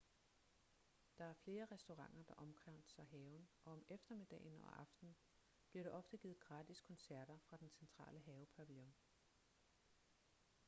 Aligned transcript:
der 1.19 1.25
er 1.25 1.33
flere 1.33 1.65
restauranter 1.71 2.23
der 2.23 2.33
omkranser 2.37 3.03
haven 3.03 3.47
og 3.65 3.71
om 3.73 3.83
eftermiddagen 3.89 4.61
og 4.61 4.79
aftenen 4.79 5.15
bliver 5.71 5.83
der 5.83 5.91
ofte 5.91 6.17
givet 6.17 6.39
gratis 6.39 6.81
koncerter 6.81 7.37
fra 7.49 7.57
den 7.57 7.69
centrale 7.69 8.19
havepavillion 8.19 8.93